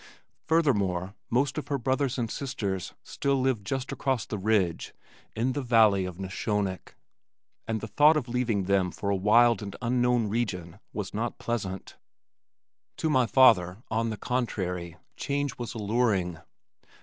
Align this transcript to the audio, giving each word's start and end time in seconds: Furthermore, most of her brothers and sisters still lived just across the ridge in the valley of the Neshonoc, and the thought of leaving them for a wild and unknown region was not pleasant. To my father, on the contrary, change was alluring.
Furthermore, 0.47 1.13
most 1.29 1.59
of 1.59 1.67
her 1.67 1.77
brothers 1.77 2.17
and 2.17 2.31
sisters 2.31 2.95
still 3.03 3.39
lived 3.39 3.63
just 3.63 3.91
across 3.91 4.25
the 4.25 4.39
ridge 4.39 4.95
in 5.35 5.51
the 5.53 5.61
valley 5.61 6.05
of 6.05 6.17
the 6.17 6.23
Neshonoc, 6.23 6.95
and 7.67 7.81
the 7.81 7.87
thought 7.87 8.17
of 8.17 8.27
leaving 8.27 8.63
them 8.63 8.89
for 8.89 9.11
a 9.11 9.15
wild 9.15 9.61
and 9.61 9.75
unknown 9.79 10.25
region 10.27 10.79
was 10.91 11.13
not 11.13 11.37
pleasant. 11.37 11.97
To 12.97 13.11
my 13.11 13.27
father, 13.27 13.83
on 13.91 14.09
the 14.09 14.17
contrary, 14.17 14.97
change 15.17 15.59
was 15.59 15.75
alluring. 15.75 16.39